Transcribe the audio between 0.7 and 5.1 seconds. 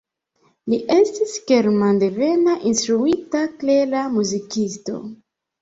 Li estis germandevena instruita, klera muzikisto.